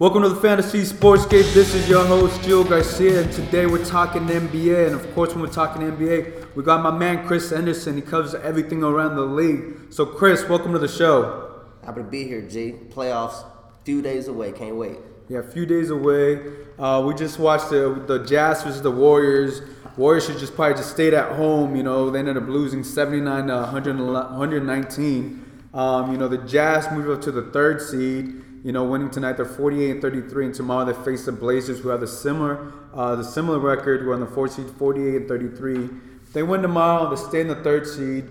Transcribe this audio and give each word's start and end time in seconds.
Welcome 0.00 0.22
to 0.22 0.30
the 0.30 0.40
Fantasy 0.40 0.86
Sports 0.86 1.26
Cave. 1.26 1.52
This 1.52 1.74
is 1.74 1.86
your 1.86 2.06
host, 2.06 2.40
Gio 2.40 2.66
Garcia, 2.66 3.20
and 3.20 3.30
today 3.30 3.66
we're 3.66 3.84
talking 3.84 4.22
NBA. 4.22 4.86
And 4.86 4.94
of 4.94 5.14
course, 5.14 5.34
when 5.34 5.42
we're 5.42 5.52
talking 5.52 5.82
NBA, 5.82 6.56
we 6.56 6.62
got 6.62 6.82
my 6.82 6.90
man 6.90 7.28
Chrys 7.28 7.54
Henderson. 7.54 7.96
He 7.96 8.00
covers 8.00 8.34
everything 8.34 8.82
around 8.82 9.16
the 9.16 9.26
league. 9.26 9.92
So, 9.92 10.06
Chrys, 10.06 10.48
welcome 10.48 10.72
to 10.72 10.78
the 10.78 10.88
show. 10.88 11.64
Happy 11.84 12.00
to 12.00 12.08
be 12.08 12.24
here, 12.24 12.40
G. 12.40 12.76
Playoffs, 12.88 13.44
few 13.84 14.00
days 14.00 14.26
away. 14.28 14.52
Can't 14.52 14.76
wait. 14.76 14.96
Yeah, 15.28 15.40
a 15.40 15.42
few 15.42 15.66
days 15.66 15.90
away. 15.90 16.46
Uh, 16.78 17.04
we 17.06 17.14
just 17.14 17.38
watched 17.38 17.68
the 17.68 18.02
the 18.06 18.24
Jazz 18.24 18.62
versus 18.62 18.80
the 18.80 18.90
Warriors. 18.90 19.60
Warriors 19.98 20.24
should 20.24 20.38
just 20.38 20.54
probably 20.54 20.78
just 20.78 20.92
stayed 20.92 21.12
at 21.12 21.32
home. 21.32 21.76
You 21.76 21.82
know, 21.82 22.08
they 22.08 22.20
ended 22.20 22.38
up 22.38 22.48
losing 22.48 22.84
79 22.84 23.48
to 23.48 23.54
119. 23.54 25.49
Um, 25.72 26.12
you 26.12 26.18
know, 26.18 26.28
the 26.28 26.38
Jazz 26.38 26.90
moved 26.90 27.08
up 27.08 27.20
to 27.22 27.32
the 27.32 27.50
third 27.50 27.80
seed. 27.80 28.42
You 28.62 28.72
know, 28.72 28.84
winning 28.84 29.10
tonight, 29.10 29.34
they're 29.34 29.46
48 29.46 29.90
and 29.90 30.02
33, 30.02 30.46
and 30.46 30.54
tomorrow 30.54 30.84
they 30.84 31.04
face 31.04 31.24
the 31.24 31.32
Blazers, 31.32 31.78
who 31.80 31.88
have 31.88 32.02
a 32.02 32.06
similar, 32.06 32.72
uh, 32.92 33.16
the 33.16 33.24
similar 33.24 33.58
record. 33.58 34.06
We're 34.06 34.14
on 34.14 34.20
the 34.20 34.26
fourth 34.26 34.52
seed, 34.52 34.66
48 34.78 35.16
and 35.16 35.28
33. 35.28 35.88
If 36.22 36.32
they 36.32 36.42
win 36.42 36.60
tomorrow, 36.60 37.08
they 37.08 37.16
stay 37.16 37.40
in 37.40 37.48
the 37.48 37.54
third 37.56 37.86
seed. 37.86 38.24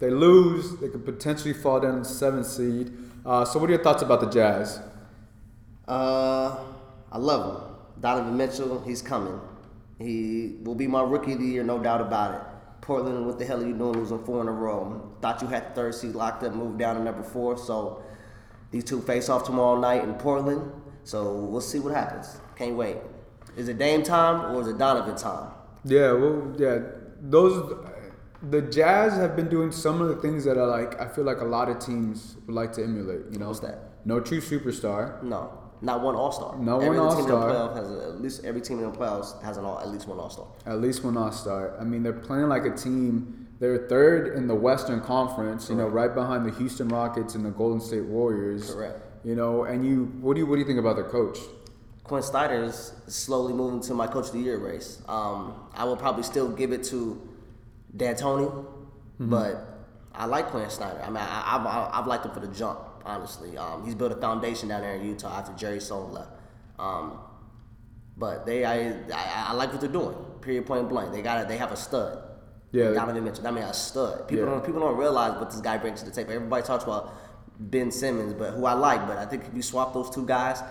They 0.00 0.10
lose, 0.10 0.76
they 0.80 0.88
could 0.88 1.04
potentially 1.04 1.52
fall 1.52 1.80
down 1.80 1.94
to 1.94 1.98
the 2.00 2.04
seventh 2.04 2.46
seed. 2.46 2.92
Uh, 3.24 3.44
so, 3.44 3.58
what 3.58 3.68
are 3.68 3.74
your 3.74 3.82
thoughts 3.82 4.02
about 4.02 4.20
the 4.20 4.30
Jazz? 4.30 4.80
Uh, 5.86 6.56
I 7.10 7.18
love 7.18 7.56
him. 7.56 7.74
Donovan 8.00 8.36
Mitchell, 8.36 8.82
he's 8.82 9.02
coming. 9.02 9.40
He 9.98 10.56
will 10.62 10.76
be 10.76 10.86
my 10.86 11.02
rookie 11.02 11.32
of 11.32 11.40
the 11.40 11.46
year, 11.46 11.64
no 11.64 11.78
doubt 11.78 12.00
about 12.00 12.34
it. 12.34 12.40
Portland, 12.88 13.26
what 13.26 13.38
the 13.38 13.44
hell 13.44 13.62
are 13.62 13.66
you 13.66 13.74
doing 13.74 13.98
losing 13.98 14.24
four 14.24 14.40
in 14.40 14.48
a 14.48 14.50
row? 14.50 15.12
Thought 15.20 15.42
you 15.42 15.48
had 15.48 15.68
the 15.68 15.74
third 15.74 15.94
seed 15.94 16.14
locked 16.14 16.42
up, 16.42 16.54
moved 16.54 16.78
down 16.78 16.96
to 16.96 17.02
number 17.02 17.22
four. 17.22 17.58
So 17.58 18.02
these 18.70 18.82
two 18.82 19.02
face 19.02 19.28
off 19.28 19.44
tomorrow 19.44 19.78
night 19.78 20.04
in 20.04 20.14
Portland. 20.14 20.72
So 21.04 21.34
we'll 21.34 21.60
see 21.60 21.80
what 21.80 21.92
happens. 21.92 22.40
Can't 22.56 22.76
wait. 22.76 22.96
Is 23.58 23.68
it 23.68 23.76
Dame 23.76 24.02
time 24.02 24.56
or 24.56 24.62
is 24.62 24.68
it 24.68 24.78
Donovan 24.78 25.16
time? 25.16 25.50
Yeah, 25.84 26.12
well, 26.12 26.54
yeah, 26.56 26.78
those 27.20 27.74
the 28.42 28.62
Jazz 28.62 29.18
have 29.18 29.36
been 29.36 29.50
doing 29.50 29.70
some 29.70 30.00
of 30.00 30.08
the 30.08 30.16
things 30.16 30.44
that 30.46 30.56
are 30.56 30.66
like 30.66 30.98
I 30.98 31.08
feel 31.08 31.24
like 31.24 31.42
a 31.42 31.44
lot 31.44 31.68
of 31.68 31.78
teams 31.80 32.38
would 32.46 32.54
like 32.54 32.72
to 32.72 32.82
emulate. 32.82 33.30
You 33.30 33.38
know, 33.38 33.48
What's 33.48 33.60
that? 33.60 34.06
No 34.06 34.18
true 34.18 34.40
superstar. 34.40 35.22
No, 35.22 35.52
not 35.80 36.00
one 36.02 36.14
All 36.14 36.32
Star. 36.32 36.56
No 36.58 36.80
every 36.80 36.98
one 36.98 37.10
Team 37.16 37.24
in 37.24 37.30
the 37.30 37.36
All-Star. 37.36 37.74
has 37.76 37.90
a, 37.90 38.02
at 38.14 38.20
least 38.20 38.44
every 38.44 38.60
team 38.60 38.78
in 38.78 38.90
the 38.90 38.96
playoffs 38.98 39.40
has 39.42 39.56
an 39.56 39.64
all, 39.64 39.78
at 39.80 39.88
least 39.88 40.08
one 40.08 40.18
All 40.18 40.30
Star. 40.30 40.46
At 40.66 40.80
least 40.80 41.04
one 41.04 41.16
All 41.16 41.30
Star. 41.32 41.76
I 41.80 41.84
mean, 41.84 42.02
they're 42.02 42.12
playing 42.12 42.48
like 42.48 42.64
a 42.64 42.74
team. 42.74 43.46
They're 43.60 43.88
third 43.88 44.36
in 44.36 44.46
the 44.46 44.54
Western 44.54 45.00
Conference. 45.00 45.68
You 45.68 45.76
know, 45.76 45.86
right 45.88 46.14
behind 46.14 46.46
the 46.46 46.50
Houston 46.58 46.88
Rockets 46.88 47.34
and 47.34 47.44
the 47.44 47.50
Golden 47.50 47.80
State 47.80 48.04
Warriors. 48.04 48.72
Correct. 48.72 49.00
You 49.24 49.34
know, 49.34 49.64
and 49.64 49.84
you 49.84 50.04
what 50.20 50.34
do 50.34 50.40
you 50.40 50.46
what 50.46 50.54
do 50.56 50.60
you 50.60 50.66
think 50.66 50.78
about 50.78 50.96
their 50.96 51.08
coach? 51.08 51.38
Quin 52.04 52.22
Snyder 52.22 52.62
is 52.64 52.92
slowly 53.06 53.52
moving 53.52 53.80
to 53.82 53.92
my 53.94 54.06
coach 54.06 54.28
of 54.28 54.32
the 54.32 54.38
year 54.38 54.56
race. 54.58 55.02
Um, 55.08 55.54
I 55.74 55.84
will 55.84 55.96
probably 55.96 56.22
still 56.22 56.48
give 56.50 56.72
it 56.72 56.82
to 56.84 57.20
D'Antoni, 57.96 58.46
Mm-hmm. 58.48 59.30
but 59.30 59.66
I 60.14 60.26
like 60.26 60.46
Quin 60.46 60.70
Snyder. 60.70 61.00
I 61.02 61.08
mean, 61.08 61.16
I, 61.18 61.90
I've 61.92 62.06
liked 62.06 62.24
him 62.24 62.30
for 62.32 62.40
the 62.40 62.46
jump, 62.48 62.78
honestly. 63.08 63.56
Um, 63.56 63.84
he's 63.84 63.94
built 63.94 64.12
a 64.12 64.16
foundation 64.16 64.68
down 64.68 64.82
there 64.82 64.94
in 64.94 65.04
Utah 65.04 65.38
after 65.38 65.52
Jerry 65.54 65.80
Sloan 65.80 66.12
left. 66.12 66.30
Um, 66.78 67.18
but 68.16 68.46
they, 68.46 68.64
I, 68.64 68.90
I, 69.12 69.46
I 69.48 69.52
like 69.54 69.72
what 69.72 69.80
they're 69.80 69.90
doing. 69.90 70.16
Period, 70.40 70.66
point 70.66 70.88
blank. 70.88 71.12
They 71.12 71.22
got, 71.22 71.40
it. 71.42 71.48
they 71.48 71.56
have 71.56 71.72
a 71.72 71.76
stud. 71.76 72.22
Yeah. 72.72 72.90
Donovan 72.92 73.24
Mitchell. 73.24 73.46
I 73.46 73.50
mean, 73.50 73.64
a 73.64 73.72
stud. 73.72 74.28
People 74.28 74.44
Yeah. 74.44 74.50
don't, 74.52 74.64
people 74.64 74.80
don't 74.80 74.96
realize 74.96 75.38
what 75.38 75.50
this 75.50 75.60
guy 75.60 75.78
brings 75.78 76.00
to 76.00 76.06
the 76.06 76.12
table. 76.12 76.32
Everybody 76.32 76.62
talks 76.64 76.84
about 76.84 77.14
Ben 77.58 77.90
Simmons, 77.90 78.34
but 78.34 78.52
who 78.52 78.66
I 78.66 78.74
like. 78.74 79.06
But 79.06 79.16
I 79.18 79.24
think 79.26 79.44
if 79.46 79.54
you 79.54 79.62
swap 79.62 79.94
those 79.94 80.10
two 80.10 80.26
guys, 80.26 80.62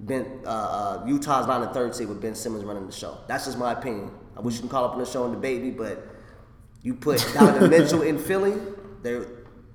Ben 0.00 0.40
uh, 0.44 0.48
uh, 0.48 1.04
Utah's 1.06 1.46
not 1.46 1.62
in 1.62 1.68
the 1.68 1.74
third 1.74 1.94
seed 1.94 2.08
with 2.08 2.20
Ben 2.20 2.34
Simmons 2.34 2.64
running 2.64 2.86
the 2.86 2.92
show. 2.92 3.18
That's 3.28 3.44
just 3.44 3.58
my 3.58 3.72
opinion. 3.72 4.10
I 4.36 4.40
wish 4.40 4.54
you 4.54 4.60
can 4.60 4.68
call 4.68 4.84
up 4.84 4.92
on 4.92 4.98
the 4.98 5.06
show 5.06 5.24
and 5.24 5.34
debate 5.34 5.62
me, 5.62 5.70
but 5.70 6.04
you 6.82 6.94
put 6.94 7.24
Donovan 7.34 7.70
Mitchell 7.76 8.02
in 8.02 8.18
Philly, 8.18 8.54
they 9.02 9.20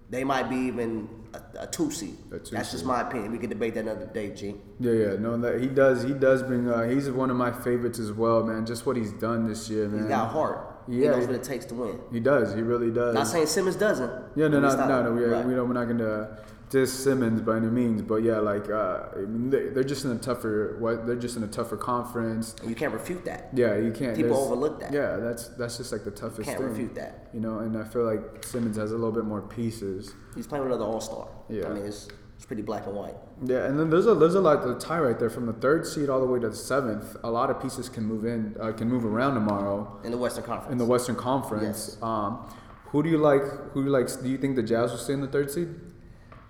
they 0.09 0.24
might 0.24 0.50
be 0.50 0.56
even 0.58 1.08
a, 1.34 1.63
a 1.63 1.67
two 1.67 1.91
seed. 1.91 2.17
That's 2.29 2.72
just 2.72 2.85
my 2.85 3.01
opinion. 3.01 3.31
We 3.31 3.38
can 3.38 3.50
debate 3.50 3.73
that 3.75 3.81
another 3.81 4.06
day, 4.07 4.34
G. 4.34 4.56
Yeah, 4.79 4.91
yeah, 4.91 5.16
no, 5.19 5.38
that 5.38 5.62
he 5.62 5.67
does. 5.67 6.03
He 6.03 6.13
does 6.13 6.44
bring. 6.44 6.69
Uh, 6.69 6.88
he's 6.90 7.09
one 7.09 7.29
of 7.29 7.38
my 7.38 7.51
favorites 7.51 8.00
as 8.00 8.12
well, 8.12 8.44
man. 8.44 8.66
Just 8.66 8.85
what 8.85 8.95
he's 8.97 9.12
done 9.13 9.47
this 9.47 9.69
year, 9.69 9.88
man. 9.88 10.01
He's 10.01 10.09
got 10.09 10.29
heart. 10.31 10.84
he 10.88 11.03
Yeah. 11.03 11.12
knows 11.12 11.28
what 11.28 11.35
it 11.35 11.44
takes 11.44 11.66
to 11.66 11.75
win. 11.75 12.00
He 12.12 12.19
does. 12.19 12.53
He 12.53 12.62
really 12.62 12.91
does. 12.91 13.13
Not 13.13 13.28
saying 13.28 13.47
Simmons 13.47 13.75
doesn't. 13.75 14.12
Yeah, 14.35 14.47
no, 14.47 14.59
no, 14.59 14.75
no, 14.75 15.03
no. 15.03 15.12
We, 15.13 15.23
right. 15.25 15.45
we 15.45 15.53
don't, 15.53 15.68
we're 15.68 15.73
not 15.73 15.88
gonna 15.88 16.38
diss 16.69 16.94
Simmons 16.94 17.41
by 17.41 17.57
any 17.57 17.68
means, 17.68 18.02
but 18.02 18.18
yeah, 18.24 18.38
like 18.40 18.69
uh, 18.69 19.03
I 19.16 19.19
mean, 19.22 19.50
they, 19.50 19.69
they're 19.69 19.84
just 19.84 20.06
in 20.06 20.12
a 20.12 20.18
tougher. 20.18 20.78
What 20.80 21.06
they're 21.07 21.16
just 21.16 21.35
in 21.38 21.44
a 21.44 21.47
tougher 21.47 21.78
conference. 21.78 22.56
You 22.66 22.75
can't 22.75 22.94
refute 22.94 23.25
that. 23.25 23.50
Yeah, 23.53 23.75
you 23.78 23.91
can't. 23.91 24.16
People 24.16 24.31
there's- 24.35 24.46
overlook 24.47 24.80
that. 24.81 24.94
Yeah, 24.94 25.18
that's 25.18 25.50
that's 25.50 25.78
just 25.78 25.91
like 25.91 26.03
the 26.03 26.12
toughest 26.12 26.44
Can't 26.47 26.59
thing. 26.59 26.68
refute 26.69 26.96
that. 26.96 27.30
You 27.34 27.40
know, 27.40 27.59
and 27.59 27.78
I 27.78 27.84
feel 27.84 28.03
like 28.03 28.44
Simmons 28.44 28.78
has 28.78 28.91
a 28.91 28.96
little 28.96 29.12
bit 29.12 29.25
more 29.25 29.41
pieces. 29.41 30.13
He's 30.35 30.47
playing 30.47 30.63
with 30.63 30.74
another 30.74 30.90
All 30.90 31.02
Star. 31.02 31.28
Yeah. 31.50 31.68
I 31.68 31.74
mean, 31.74 31.85
it's 31.85 32.07
it's 32.35 32.46
pretty 32.46 32.62
black 32.62 32.86
and 32.88 32.96
white. 32.96 33.16
Yeah, 33.44 33.66
and 33.66 33.78
then 33.80 33.90
there's 33.90 34.06
a 34.07 34.13
there's 34.16 34.36
a 34.36 34.41
lot 34.41 34.62
the 34.66 34.75
tie 34.80 35.00
right 35.00 35.18
there 35.19 35.30
from 35.30 35.46
the 35.46 35.53
third 35.53 35.86
seed 35.86 36.09
all 36.09 36.19
the 36.19 36.25
way 36.25 36.40
to 36.40 36.50
the 36.50 36.56
seventh. 36.56 37.18
A 37.24 37.30
lot 37.31 37.50
of 37.50 37.62
pieces 37.62 37.90
can 37.90 38.06
move 38.06 38.25
in, 38.25 38.56
uh, 38.62 38.72
can 38.72 38.88
move 38.90 39.06
around 39.06 39.34
tomorrow 39.34 40.00
in 40.03 40.12
the 40.12 40.18
Western 40.18 40.44
Conference. 40.44 40.72
in 40.72 40.78
the 40.78 40.86
Western 40.86 41.16
Conference. 41.16 41.97
Um, 42.01 42.47
who 42.88 43.03
do 43.03 43.09
you 43.09 43.18
like? 43.18 43.44
Who 43.74 43.81
do 43.81 43.86
you 43.86 43.91
like? 43.91 44.07
Do 44.24 44.30
you 44.30 44.38
think 44.38 44.56
the 44.56 44.63
Jazz 44.63 44.91
will 44.91 44.97
stay 44.97 45.13
in 45.13 45.22
the 45.22 45.28
third 45.28 45.51
seed? 45.51 45.69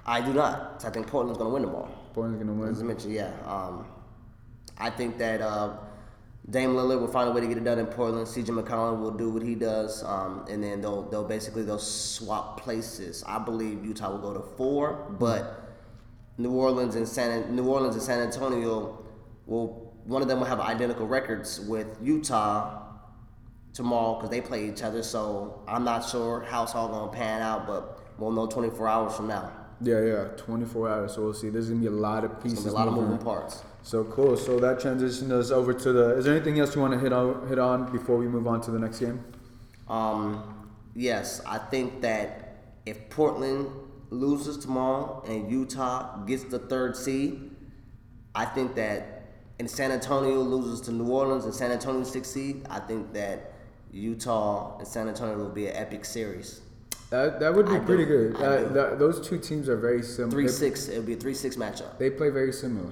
I 0.05 0.21
do 0.21 0.33
not. 0.33 0.83
I 0.85 0.89
think 0.89 1.07
Portland's 1.07 1.37
going 1.37 1.49
to 1.49 1.53
win 1.53 1.63
tomorrow. 1.63 1.89
Portland's 2.13 2.43
gonna 2.43 2.53
win. 2.53 2.69
As 2.69 2.81
I 2.81 2.83
mentioned, 2.83 3.13
yeah. 3.13 3.31
Um, 3.45 3.85
I 4.77 4.89
think 4.89 5.17
that 5.19 5.41
uh, 5.41 5.77
Dame 6.49 6.71
Lillard 6.71 6.99
will 6.99 7.07
find 7.07 7.29
a 7.29 7.31
way 7.31 7.41
to 7.41 7.47
get 7.47 7.57
it 7.57 7.63
done 7.63 7.79
in 7.79 7.85
Portland. 7.85 8.27
CJ 8.27 8.47
McCollum 8.47 8.99
will 8.99 9.11
do 9.11 9.29
what 9.29 9.43
he 9.43 9.55
does, 9.55 10.03
um, 10.03 10.45
and 10.49 10.63
then 10.63 10.81
they'll 10.81 11.03
they'll 11.03 11.23
basically 11.23 11.63
they'll 11.63 11.77
swap 11.77 12.61
places. 12.61 13.23
I 13.27 13.39
believe 13.39 13.85
Utah 13.85 14.11
will 14.11 14.19
go 14.19 14.33
to 14.33 14.41
four, 14.57 15.15
but 15.19 15.69
New 16.37 16.51
Orleans 16.51 16.95
and 16.95 17.07
San 17.07 17.55
New 17.55 17.67
Orleans 17.67 17.95
and 17.95 18.03
San 18.03 18.19
Antonio 18.19 19.05
will 19.45 19.93
one 20.05 20.21
of 20.21 20.27
them 20.27 20.39
will 20.39 20.47
have 20.47 20.59
identical 20.59 21.07
records 21.07 21.59
with 21.59 21.87
Utah 22.01 22.83
tomorrow 23.73 24.15
because 24.15 24.31
they 24.31 24.41
play 24.41 24.67
each 24.67 24.81
other. 24.81 25.03
So 25.03 25.61
I'm 25.67 25.83
not 25.83 26.09
sure 26.09 26.41
how 26.41 26.63
it's 26.63 26.73
all 26.73 26.87
going 26.87 27.11
to 27.11 27.15
pan 27.15 27.41
out, 27.41 27.67
but 27.67 27.99
we'll 28.17 28.31
know 28.31 28.47
24 28.47 28.87
hours 28.87 29.15
from 29.15 29.27
now. 29.27 29.58
Yeah, 29.81 30.01
yeah, 30.01 30.23
24 30.35 30.89
hours. 30.89 31.13
So 31.13 31.23
we'll 31.23 31.33
see. 31.33 31.49
There's 31.49 31.69
gonna 31.69 31.79
be 31.79 31.87
a 31.87 31.91
lot 31.91 32.25
of 32.25 32.43
pieces. 32.43 32.65
a 32.65 32.71
lot 32.71 32.87
of 32.87 32.95
moving. 32.95 33.17
parts. 33.17 33.63
So 33.81 34.03
cool. 34.03 34.35
So 34.35 34.59
that 34.59 34.79
transitioned 34.79 35.31
us 35.31 35.51
over 35.51 35.73
to 35.73 35.93
the. 35.93 36.17
Is 36.17 36.25
there 36.25 36.35
anything 36.35 36.59
else 36.59 36.75
you 36.75 36.81
want 36.81 36.93
to 36.93 36.99
hit 36.99 37.13
on 37.13 37.47
hit 37.47 37.59
on 37.59 37.91
before 37.91 38.17
we 38.17 38.27
move 38.27 38.45
on 38.47 38.59
to 38.61 38.71
the 38.71 38.79
next 38.79 38.99
game? 38.99 39.23
Um, 39.87 40.67
yes, 40.95 41.41
I 41.45 41.57
think 41.57 42.01
that 42.01 42.57
if 42.85 43.09
Portland 43.09 43.69
loses 44.09 44.57
tomorrow 44.57 45.23
and 45.27 45.49
Utah 45.49 46.23
gets 46.25 46.43
the 46.43 46.59
third 46.59 46.97
seed, 46.97 47.51
I 48.35 48.45
think 48.45 48.75
that 48.75 49.15
and 49.59 49.69
San 49.69 49.91
Antonio 49.91 50.41
loses 50.41 50.81
to 50.81 50.91
New 50.91 51.09
Orleans 51.09 51.45
and 51.45 51.53
San 51.53 51.71
Antonio 51.71 52.03
sixth 52.03 52.31
seed, 52.31 52.65
I 52.69 52.79
think 52.79 53.13
that 53.13 53.53
Utah 53.91 54.77
and 54.77 54.87
San 54.87 55.07
Antonio 55.07 55.37
will 55.37 55.49
be 55.49 55.67
an 55.67 55.75
epic 55.75 56.05
series. 56.05 56.61
That 57.09 57.39
that 57.39 57.53
would 57.55 57.65
be 57.67 57.73
I 57.75 57.79
do. 57.79 57.85
pretty 57.85 58.05
good. 58.05 58.35
I 58.37 58.39
Uh, 58.39 58.57
do. 58.67 58.73
that, 58.75 58.99
those 58.99 59.19
two 59.27 59.37
teams 59.39 59.67
are 59.67 59.77
very 59.77 60.03
similar. 60.03 60.31
Three 60.31 60.47
six, 60.47 60.87
it'll 60.87 61.03
be 61.03 61.13
a 61.13 61.17
three 61.17 61.33
six 61.33 61.55
matchup. 61.55 61.97
They 61.97 62.09
play 62.09 62.29
very 62.29 62.53
similar. 62.53 62.91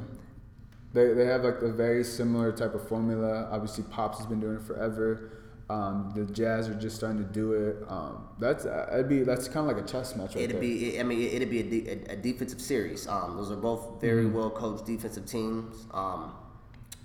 They, 0.94 1.14
they 1.14 1.26
have 1.26 1.44
like 1.44 1.62
a 1.62 1.72
very 1.72 2.04
similar 2.04 2.52
type 2.52 2.74
of 2.74 2.88
formula. 2.88 3.48
Obviously, 3.52 3.84
Pops 3.84 4.18
has 4.18 4.26
been 4.26 4.40
doing 4.40 4.56
it 4.56 4.62
forever. 4.64 5.32
Um, 5.70 6.14
the 6.16 6.24
Jazz 6.34 6.70
are 6.70 6.74
just 6.76 6.96
starting 6.96 7.18
to 7.20 7.26
do 7.26 7.52
it. 7.52 7.76
Um, 7.90 8.26
that's 8.40 8.66
uh, 8.66 8.88
it'd 8.94 9.10
be 9.10 9.22
that's 9.24 9.48
kind 9.50 9.70
of 9.70 9.76
like 9.76 9.86
a 9.86 9.88
chess 9.88 10.16
match 10.16 10.34
right 10.34 10.46
It'd 10.46 10.56
there. 10.56 10.62
be, 10.62 10.98
I 11.00 11.04
mean, 11.04 11.22
it'd 11.22 11.50
be 11.50 11.60
a, 11.60 11.64
de- 11.64 11.90
a, 12.10 12.14
a 12.14 12.16
defensive 12.16 12.62
series. 12.62 13.06
Um, 13.08 13.36
those 13.36 13.52
are 13.52 13.58
both 13.58 14.00
very 14.02 14.24
Mm-hmm. 14.24 14.36
well 14.38 14.50
coached 14.50 14.86
defensive 14.86 15.26
teams. 15.26 15.86
Um, 15.94 16.32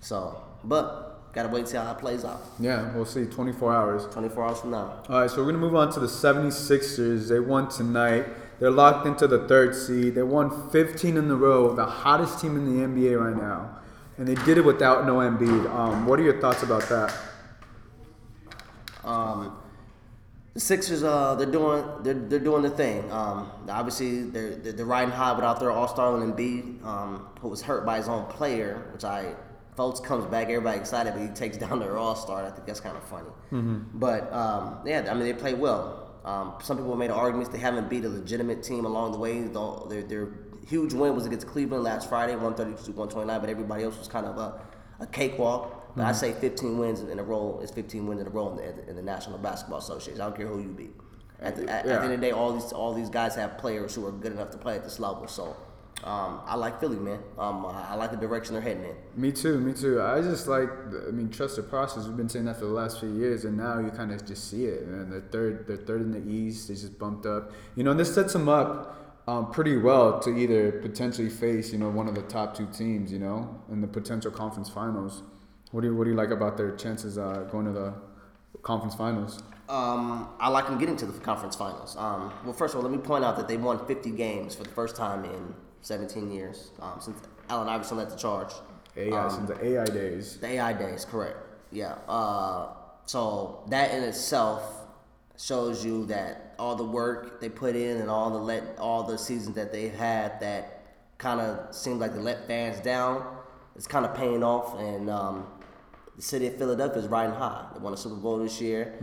so, 0.01 0.41
but 0.65 1.12
gotta 1.33 1.49
wait 1.49 1.61
and 1.61 1.69
see 1.69 1.77
how 1.77 1.91
it 1.91 1.99
plays 1.99 2.25
out. 2.25 2.43
yeah, 2.59 2.93
we'll 2.95 3.05
see. 3.07 3.25
24 3.25 3.73
hours. 3.75 4.07
24 4.13 4.45
hours 4.45 4.61
from 4.61 4.71
now. 4.71 5.03
All 5.09 5.21
right, 5.21 5.31
so 5.31 5.39
we're 5.39 5.45
going 5.45 5.55
to 5.55 5.61
move 5.61 5.75
on 5.75 5.91
to 5.93 6.01
the 6.01 6.07
76ers. 6.07 7.29
They 7.29 7.41
won 7.41 7.69
tonight. 7.69 8.27
They're 8.61 8.71
locked 8.71 9.07
into 9.07 9.27
the 9.27 9.49
third 9.49 9.75
seed. 9.75 10.15
They 10.15 10.23
won 10.23 10.71
15 10.71 11.17
in 11.17 11.31
a 11.31 11.35
row, 11.35 11.75
the 11.75 11.85
hottest 11.85 12.41
team 12.41 12.57
in 12.57 12.65
the 12.67 12.87
NBA 12.87 13.19
right 13.19 13.37
now. 13.37 13.79
And 14.19 14.29
they 14.29 14.35
did 14.45 14.59
it 14.59 14.65
without 14.65 15.07
no 15.07 15.17
Embiid. 15.17 15.69
Um, 15.75 16.07
what 16.07 16.21
are 16.21 16.23
your 16.23 16.41
thoughts 16.41 16.63
about 16.63 16.89
that? 16.91 17.15
Um, 19.05 19.57
the 20.55 20.61
Sixers, 20.61 21.03
uh, 21.03 21.35
they're 21.35 21.51
doing 21.51 21.83
they're, 22.03 22.15
they're 22.15 22.39
doing 22.39 22.63
the 22.63 22.71
thing. 22.71 23.11
Um, 23.11 23.51
obviously, 23.69 24.25
they're, 24.25 24.55
they're 24.57 24.73
they're 24.73 24.87
riding 24.87 25.11
high 25.11 25.33
without 25.33 25.59
their 25.59 25.71
All 25.71 25.89
Star 25.89 26.15
and 26.21 26.35
Embiid, 26.35 26.85
um, 26.85 27.27
who 27.41 27.49
was 27.49 27.63
hurt 27.63 27.87
by 27.87 27.97
his 27.97 28.07
own 28.07 28.27
player, 28.27 28.87
which 28.93 29.03
I 29.03 29.35
Fultz 29.77 30.03
comes 30.05 30.27
back, 30.27 30.49
everybody 30.49 30.79
excited, 30.79 31.15
but 31.15 31.23
he 31.23 31.29
takes 31.29 31.57
down 31.65 31.79
their 31.79 31.97
All 31.97 32.15
Star. 32.15 32.45
I 32.45 32.51
think 32.51 32.67
that's 32.67 32.81
kind 32.81 32.97
of 32.97 33.05
funny. 33.05 33.29
But 33.95 34.33
um, 34.33 34.79
yeah, 34.85 35.07
I 35.11 35.15
mean 35.15 35.25
they 35.25 35.33
play 35.33 35.55
well. 35.55 36.11
Um, 36.25 36.55
some 36.63 36.77
people 36.77 36.95
made 36.97 37.11
arguments 37.11 37.51
they 37.51 37.59
haven't 37.59 37.91
beat 37.91 38.05
a 38.05 38.09
legitimate 38.09 38.63
team 38.63 38.85
along 38.85 39.13
the 39.13 39.19
way. 39.19 39.41
Their, 39.41 40.03
they're 40.05 40.29
huge 40.67 40.93
win 40.93 41.15
was 41.15 41.27
against 41.27 41.47
Cleveland 41.47 41.85
last 41.85 42.09
Friday, 42.09 42.35
132 42.35 42.93
129, 42.93 43.41
but 43.41 43.51
everybody 43.51 43.85
else 43.85 43.99
was 43.99 44.09
kind 44.09 44.27
of 44.27 44.39
a, 44.39 44.61
a 45.01 45.07
cakewalk. 45.07 45.95
But 45.97 46.07
I 46.07 46.13
say 46.13 46.33
15 46.33 46.79
wins 46.79 47.01
in 47.03 47.19
a 47.19 47.23
row 47.23 47.61
is 47.63 47.71
15 47.71 48.07
wins 48.07 48.21
in 48.21 48.27
a 48.27 48.31
row 48.31 48.51
in 48.51 48.57
the, 48.57 48.89
in 48.89 48.97
the 48.97 49.03
National 49.03 49.37
Basketball 49.37 49.79
Association. 49.79 50.21
I 50.21 50.25
don't 50.25 50.37
care 50.37 50.47
who 50.47 50.61
you 50.61 50.69
beat. 50.69 50.95
At 51.41 51.57
the, 51.57 51.63
at, 51.65 51.69
at 51.69 51.85
the 51.85 51.95
end 51.95 52.05
of 52.15 52.21
the 52.21 52.27
day, 52.27 52.31
all 52.31 52.53
these 52.53 52.73
all 52.73 52.95
these 52.95 53.11
guys 53.11 53.35
have 53.35 53.59
players 53.59 53.95
who 53.95 54.07
are 54.07 54.13
good 54.13 54.33
enough 54.33 54.51
to 54.51 54.59
play 54.59 54.77
at 54.77 54.85
this 54.85 55.01
level. 55.01 55.27
So 55.27 55.57
um, 56.05 56.41
I 56.47 56.57
like 56.57 56.81
Philly, 56.81 56.99
man. 56.99 57.21
Um, 57.39 57.65
I 57.65 57.95
like 57.95 58.11
the 58.11 58.17
direction 58.17 58.55
they're 58.55 58.63
heading 58.63 58.85
in. 58.85 58.95
Me 59.15 59.31
too, 59.31 59.61
me 59.61 59.73
too. 59.73 60.03
I 60.03 60.21
just 60.21 60.49
like, 60.49 60.69
I 61.07 61.13
mean, 61.13 61.31
trust 61.31 61.57
the 61.57 61.63
process. 61.63 62.07
We've 62.07 62.17
been 62.17 62.29
saying 62.29 62.47
that 62.47 62.59
for 62.59 62.65
the 62.65 62.73
last 62.73 62.99
few 62.99 63.13
years, 63.15 63.45
and 63.45 63.57
now 63.57 63.79
you 63.79 63.91
kind 63.91 64.11
of 64.11 64.27
just 64.27 64.51
see 64.51 64.65
it. 64.65 64.83
And 64.83 65.13
they're 65.13 65.21
third, 65.21 65.67
they're 65.69 65.77
third 65.77 66.01
in 66.01 66.11
the 66.11 66.29
East. 66.29 66.69
They 66.69 66.75
just 66.75 66.99
bumped 66.99 67.25
up. 67.25 67.53
You 67.77 67.85
know, 67.85 67.93
and 67.93 68.01
this 68.01 68.13
sets 68.13 68.33
them 68.33 68.49
up 68.49 69.23
um, 69.29 69.53
pretty 69.53 69.77
well 69.77 70.19
to 70.21 70.37
either 70.37 70.73
potentially 70.73 71.31
face, 71.31 71.73
you 71.73 71.79
know, 71.79 71.89
one 71.89 72.09
of 72.09 72.17
the 72.17 72.23
top 72.23 72.57
two 72.57 72.67
teams, 72.67 73.13
you 73.13 73.21
know, 73.21 73.63
in 73.71 73.81
the 73.81 73.87
potential 73.87 74.33
conference 74.33 74.69
finals. 74.69 75.23
What 75.71 75.83
do 75.83 75.87
you 75.87 75.97
What 75.97 76.05
do 76.05 76.11
you 76.11 76.17
like 76.17 76.31
about 76.31 76.57
their 76.57 76.75
chances 76.75 77.17
uh, 77.17 77.47
going 77.51 77.67
to 77.67 77.73
the 77.73 77.95
conference 78.63 78.97
finals? 78.97 79.41
Um, 79.69 80.29
I 80.41 80.49
like 80.49 80.67
them 80.67 80.79
getting 80.79 80.97
to 80.97 81.07
the 81.07 81.19
conference 81.21 81.55
finals. 81.55 81.97
Um, 81.97 82.33
well, 82.45 82.53
first 82.53 82.75
of 82.75 82.79
all, 82.79 82.91
let 82.91 82.93
me 82.93 82.99
point 82.99 83.25
out 83.25 83.37
that 83.37 83.47
they 83.47 83.57
won 83.57 83.87
50 83.87 84.11
games 84.11 84.57
for 84.57 84.65
the 84.65 84.69
first 84.71 84.97
time 84.97 85.25
in 85.25 85.55
17 85.83 86.31
years 86.31 86.71
um, 86.81 86.99
since 87.01 87.19
Allen 87.49 87.69
Iverson 87.69 87.99
led 87.99 88.11
the 88.11 88.17
charge. 88.17 88.53
AI 88.97 89.25
Um, 89.25 89.31
since 89.31 89.49
the 89.49 89.65
AI 89.65 89.85
days. 89.85 90.37
The 90.39 90.47
AI 90.47 90.73
days, 90.73 91.05
correct. 91.05 91.37
Yeah. 91.71 91.95
Uh, 92.09 92.69
so 93.07 93.65
that 93.69 93.93
in 93.93 94.03
itself 94.05 94.87
shows 95.37 95.85
you 95.85 96.07
that 96.07 96.55
all 96.59 96.77
the 96.77 96.85
work 96.85 97.41
they 97.41 97.49
put 97.49 97.75
in 97.75 97.97
and 97.99 98.09
all 98.09 98.31
the 98.31 98.39
let 98.39 98.79
all 98.79 99.03
the 99.03 99.19
seasons 99.19 99.57
that 99.57 99.73
they've 99.73 99.95
had 99.95 100.39
that 100.41 100.85
kind 101.19 101.41
of 101.41 101.75
seemed 101.75 102.01
like 102.01 102.13
they 102.15 102.21
let 102.21 102.47
fans 102.47 102.81
down. 102.81 103.25
It's 103.75 103.87
kind 103.87 104.05
of 104.05 104.15
paying 104.15 104.43
off, 104.45 104.79
and 104.79 105.09
um, 105.09 105.47
the 106.17 106.23
city 106.23 106.47
of 106.47 106.57
Philadelphia 106.57 106.99
is 107.03 107.09
riding 107.09 107.35
high. 107.35 107.65
They 107.73 107.81
won 107.81 107.95
a 107.95 107.97
Super 107.97 108.17
Bowl 108.17 108.39
this 108.39 108.61
year. 108.61 108.95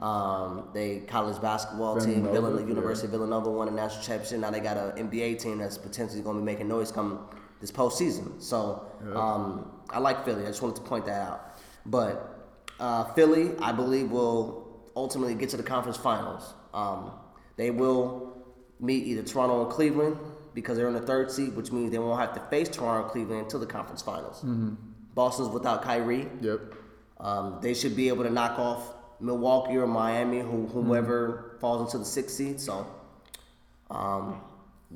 Um, 0.00 0.68
they 0.72 1.00
college 1.00 1.40
basketball 1.42 2.00
team, 2.00 2.22
Villanova, 2.22 2.40
Villanova, 2.40 2.62
yeah. 2.62 2.68
University 2.68 3.06
of 3.06 3.10
Villanova 3.12 3.50
won 3.50 3.68
a 3.68 3.70
national 3.70 4.02
championship. 4.02 4.38
Now 4.40 4.50
they 4.50 4.60
got 4.60 4.76
an 4.78 5.08
NBA 5.08 5.38
team 5.40 5.58
that's 5.58 5.76
potentially 5.76 6.22
going 6.22 6.36
to 6.36 6.40
be 6.40 6.46
making 6.46 6.68
noise 6.68 6.90
come 6.90 7.28
this 7.60 7.70
postseason. 7.70 8.40
So 8.42 8.86
um, 9.14 9.70
I 9.90 9.98
like 9.98 10.24
Philly. 10.24 10.44
I 10.44 10.46
just 10.46 10.62
wanted 10.62 10.76
to 10.76 10.82
point 10.82 11.04
that 11.06 11.20
out. 11.28 11.58
But 11.86 12.48
uh, 12.80 13.04
Philly, 13.12 13.52
I 13.60 13.72
believe, 13.72 14.10
will 14.10 14.82
ultimately 14.96 15.34
get 15.34 15.50
to 15.50 15.56
the 15.58 15.62
conference 15.62 15.98
finals. 15.98 16.54
Um, 16.72 17.10
they 17.56 17.70
will 17.70 18.36
meet 18.80 19.06
either 19.06 19.22
Toronto 19.22 19.64
or 19.64 19.70
Cleveland 19.70 20.16
because 20.54 20.76
they're 20.76 20.88
in 20.88 20.94
the 20.94 21.00
third 21.00 21.30
seed, 21.30 21.54
which 21.56 21.72
means 21.72 21.90
they 21.90 21.98
won't 21.98 22.18
have 22.20 22.32
to 22.34 22.40
face 22.48 22.68
Toronto 22.68 23.06
or 23.06 23.10
Cleveland 23.10 23.42
until 23.42 23.60
the 23.60 23.66
conference 23.66 24.02
finals. 24.02 24.42
Boston's 25.14 25.48
without 25.48 25.82
Kyrie. 25.82 26.28
Yep. 26.40 26.60
Um, 27.20 27.58
they 27.62 27.74
should 27.74 27.96
be 27.96 28.08
able 28.08 28.24
to 28.24 28.30
knock 28.30 28.58
off 28.58 28.94
Milwaukee 29.20 29.76
or 29.76 29.86
Miami, 29.86 30.40
who, 30.40 30.66
whomever 30.66 31.56
falls 31.60 31.82
into 31.82 31.98
the 31.98 32.04
sixth 32.04 32.36
seed. 32.36 32.60
So, 32.60 32.86
um, 33.90 34.40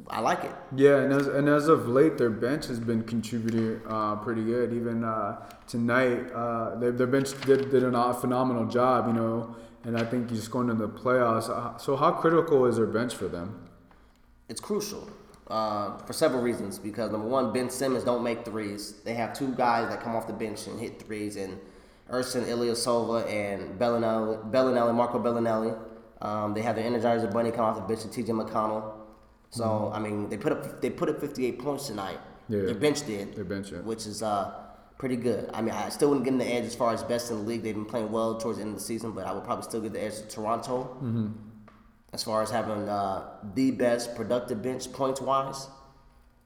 I 0.09 0.21
like 0.21 0.45
it. 0.45 0.53
Yeah, 0.77 0.99
and 0.99 1.13
as, 1.13 1.27
and 1.27 1.49
as 1.49 1.69
of 1.69 1.89
late, 1.89 2.19
their 2.19 2.31
bench 2.31 2.67
has 2.67 2.79
been 2.79 3.03
contributing 3.03 3.81
uh, 3.89 4.17
pretty 4.17 4.45
good. 4.45 4.73
Even 4.73 5.05
uh, 5.05 5.49
tonight, 5.67 6.31
uh, 6.33 6.77
their, 6.77 6.93
their 6.93 7.07
bench 7.07 7.41
did, 7.43 7.71
did 7.71 7.83
a 7.83 8.15
phenomenal 8.15 8.67
job, 8.67 9.07
you 9.07 9.15
know. 9.15 9.57
And 9.85 9.97
I 9.97 10.05
think 10.05 10.29
just 10.29 10.51
going 10.51 10.67
to 10.69 10.75
the 10.75 10.89
playoffs. 10.89 11.49
Uh, 11.49 11.79
So, 11.79 11.97
how 11.97 12.11
critical 12.13 12.67
is 12.67 12.77
their 12.77 12.87
bench 12.87 13.15
for 13.15 13.29
them? 13.29 13.69
It's 14.49 14.61
crucial 14.61 15.09
uh, 15.49 15.99
for 15.99 16.13
several 16.13 16.43
reasons. 16.43 16.79
Because 16.79 17.11
number 17.11 17.27
one, 17.27 17.53
Ben 17.53 17.71
Simmons 17.71 18.05
don't 18.05 18.23
make 18.23 18.45
threes. 18.45 18.95
They 19.05 19.15
have 19.15 19.33
two 19.33 19.53
guys 19.55 19.89
that 19.89 20.01
come 20.01 20.15
off 20.15 20.27
the 20.27 20.33
bench 20.33 20.67
and 20.67 20.79
hit 20.79 21.03
threes, 21.03 21.37
and 21.37 21.59
Ersan 22.11 22.47
Ilyasova 22.47 23.27
and 23.31 23.79
Belinelli, 23.79 24.51
Belinelli, 24.51 24.95
Marco 24.95 25.19
Belinelli. 25.19 25.79
Um, 26.21 26.55
they 26.55 26.63
have 26.63 26.77
the 26.77 26.83
Energizer 26.83 27.33
Bunny 27.33 27.51
come 27.51 27.65
off 27.65 27.77
the 27.77 27.83
bench 27.83 28.05
and 28.05 28.13
T.J. 28.13 28.33
McConnell. 28.33 28.93
So 29.51 29.91
I 29.95 29.99
mean, 29.99 30.29
they 30.29 30.37
put 30.37 30.53
up 30.53 30.81
they 30.81 30.91
put 30.91 31.09
up 31.09 31.21
58 31.21 31.59
points 31.59 31.87
tonight. 31.87 32.19
Yeah. 32.49 32.63
Their 32.63 32.75
bench 32.75 33.07
did. 33.07 33.35
Their 33.35 33.45
bench, 33.45 33.73
yeah. 33.73 33.79
which 33.79 34.07
is 34.07 34.23
uh, 34.23 34.53
pretty 34.99 35.17
good. 35.17 35.51
I 35.55 35.63
mean, 35.63 35.75
I 35.75 35.89
still 35.91 36.09
wouldn't 36.09 36.25
give 36.25 36.33
them 36.33 36.47
the 36.47 36.53
edge 36.53 36.65
as 36.65 36.75
far 36.75 36.93
as 36.93 37.03
best 37.03 37.31
in 37.31 37.39
the 37.39 37.43
league. 37.45 37.63
They've 37.63 37.75
been 37.75 37.85
playing 37.85 38.11
well 38.11 38.39
towards 38.39 38.59
the 38.59 38.65
end 38.65 38.73
of 38.75 38.79
the 38.79 38.85
season, 38.85 39.13
but 39.13 39.27
I 39.27 39.33
would 39.33 39.45
probably 39.45 39.65
still 39.65 39.81
give 39.81 39.93
the 39.93 40.03
edge 40.03 40.17
to 40.17 40.29
Toronto 40.29 40.97
Mm-hmm. 41.03 41.27
As 42.13 42.23
far 42.23 42.43
as 42.43 42.51
having 42.51 42.89
uh, 42.89 43.25
the 43.55 43.71
best 43.71 44.15
productive 44.15 44.63
bench 44.63 44.93
points 44.93 45.21
wise. 45.21 45.69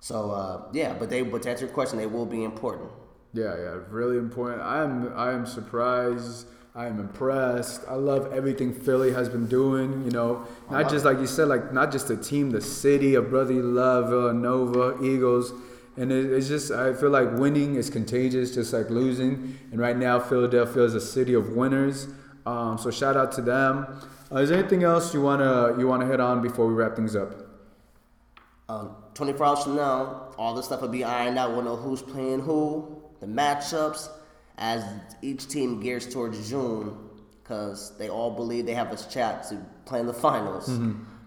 So 0.01 0.31
uh, 0.33 0.63
yeah, 0.73 0.95
but 0.99 1.11
they 1.11 1.23
but 1.23 1.43
to 1.43 1.51
answer 1.51 1.67
your 1.67 1.75
question, 1.75 1.99
they 1.99 2.07
will 2.07 2.27
be 2.27 2.45
important. 2.45 2.91
Yeah, 3.33 3.57
yeah, 3.57 3.79
really 3.89 4.19
important. 4.19 4.63
I 4.63 4.83
am 4.83 5.13
I 5.17 5.33
am 5.33 5.47
surprised. 5.47 6.47
I 6.75 6.87
am 6.87 6.99
impressed. 6.99 7.83
I 7.87 7.95
love 7.95 8.33
everything 8.33 8.73
Philly 8.73 9.13
has 9.13 9.29
been 9.29 9.47
doing. 9.47 10.05
You 10.05 10.11
know, 10.11 10.47
not 10.71 10.89
just 10.89 11.05
like 11.05 11.19
you 11.19 11.27
said, 11.27 11.49
like 11.49 11.73
not 11.73 11.93
just 11.93 12.09
the 12.09 12.17
team, 12.17 12.51
the 12.51 12.63
city 12.63 13.15
of 13.15 13.29
brotherly 13.29 13.61
love, 13.61 14.09
Villanova, 14.09 14.99
Eagles, 15.05 15.53
and 15.97 16.11
it, 16.11 16.33
it's 16.33 16.49
just 16.49 16.73
I 16.73 16.95
feel 16.95 17.11
like 17.11 17.33
winning 17.35 17.75
is 17.75 17.91
contagious, 17.91 18.55
just 18.55 18.73
like 18.73 18.89
losing. 18.89 19.59
And 19.71 19.81
right 19.81 19.97
now, 19.97 20.19
Philadelphia 20.19 20.83
is 20.85 20.95
a 20.95 21.01
city 21.01 21.35
of 21.35 21.51
winners. 21.51 22.09
Um, 22.47 22.79
so 22.79 22.91
shout 22.91 23.17
out 23.17 23.33
to 23.33 23.43
them. 23.43 23.87
Uh, 24.31 24.39
is 24.39 24.49
there 24.49 24.59
anything 24.59 24.83
else 24.83 25.13
you 25.15 25.21
wanna 25.21 25.77
you 25.79 25.87
wanna 25.87 26.07
hit 26.07 26.21
on 26.21 26.41
before 26.43 26.67
we 26.67 26.75
wrap 26.75 26.97
things 26.97 27.15
up? 27.15 27.35
Um, 28.69 28.97
24 29.15 29.47
hours 29.47 29.63
from 29.65 29.77
now, 29.77 30.33
all 30.39 30.55
this 30.55 30.67
stuff 30.67 30.81
will 30.81 30.89
be 30.89 31.05
ironed 31.05 31.39
out. 31.39 31.53
We'll 31.53 31.63
know 31.63 31.77
who's 31.77 32.01
playing 32.01 32.41
who, 32.41 33.03
the 33.21 33.27
matchups, 33.27 34.09
as 34.57 34.85
each 35.21 35.49
team 35.49 35.81
gears 35.81 36.13
towards 36.13 36.49
June, 36.49 36.97
because 37.43 37.97
they 37.99 38.09
all 38.09 38.31
believe 38.31 38.65
they 38.65 38.75
have 38.75 38.91
a 38.91 39.11
shot 39.11 39.47
to 39.49 39.59
play 39.85 40.01
in 40.01 40.07
the 40.07 40.15
finals, 40.15 40.71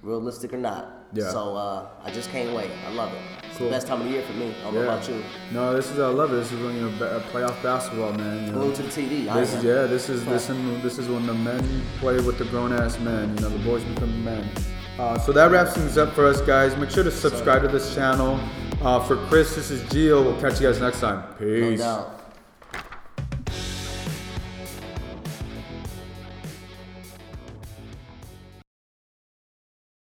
realistic 0.02 0.54
or 0.54 0.58
not. 0.58 0.86
Mm-hmm. 0.86 1.20
Yeah. 1.20 1.30
So 1.30 1.56
uh, 1.56 1.88
I 2.04 2.12
just 2.12 2.32
can't 2.32 2.56
wait. 2.56 2.72
I 2.88 2.92
love 2.94 3.14
it. 3.14 3.45
Cool. 3.58 3.70
best 3.70 3.88
time 3.88 4.02
of 4.02 4.08
the 4.08 4.14
year 4.14 4.22
for 4.24 4.34
me. 4.34 4.54
I 4.62 4.64
don't 4.64 4.76
know 4.76 4.84
about 4.84 5.08
you. 5.08 5.24
No, 5.52 5.74
this 5.76 5.90
is 5.92 6.00
I 6.00 6.08
love 6.08 6.32
it. 6.34 6.38
This 6.38 6.52
is 6.52 6.60
when 6.62 6.76
you 6.76 6.90
know 6.90 6.98
ba- 6.98 7.24
playoff 7.32 7.62
basketball, 7.64 8.14
man. 8.14 8.48
You 8.48 8.52
know. 8.54 8.72
To 8.72 8.84
the 8.84 8.90
TV. 8.90 9.34
This 9.34 9.54
is 9.54 9.64
yeah. 9.64 9.84
This 9.84 10.10
is 10.10 10.26
this 10.26 10.50
is 10.50 10.84
this 10.84 10.98
is 10.98 11.08
when 11.08 11.26
the 11.26 11.34
men 11.34 11.82
play 12.00 12.20
with 12.20 12.38
the 12.38 12.46
grown 12.46 12.74
ass 12.74 13.00
men. 13.00 13.36
You 13.36 13.42
know, 13.42 13.50
the 13.50 13.64
boys 13.64 13.84
become 13.84 14.24
men. 14.24 14.50
Uh, 14.98 15.20
so 15.20 15.32
that 15.34 15.52
wraps 15.52 15.74
things 15.74 15.98
up 15.98 16.14
for 16.14 16.26
us, 16.26 16.40
guys. 16.42 16.76
Make 16.78 16.90
sure 16.90 17.04
to 17.04 17.12
subscribe 17.12 17.62
to 17.64 17.68
this 17.68 17.94
channel. 17.94 18.40
Uh, 18.82 19.04
for 19.04 19.18
Chrys, 19.28 19.56
this 19.56 19.72
is 19.72 19.82
Gio. 19.84 20.24
We'll 20.24 20.40
catch 20.40 20.62
you 20.62 20.68
guys 20.68 20.80
next 20.80 21.00
time. 21.02 21.24
No 21.40 21.70
Peace. 21.70 21.80
doubt. 21.80 22.15